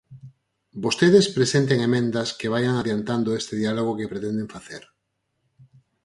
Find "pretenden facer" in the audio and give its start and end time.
4.13-4.83